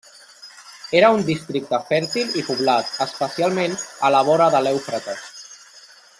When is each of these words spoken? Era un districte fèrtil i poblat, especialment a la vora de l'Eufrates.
Era 0.99 1.11
un 1.17 1.21
districte 1.27 1.79
fèrtil 1.91 2.33
i 2.41 2.45
poblat, 2.47 2.89
especialment 3.07 3.79
a 4.09 4.13
la 4.17 4.23
vora 4.31 4.49
de 4.57 4.63
l'Eufrates. 4.67 5.29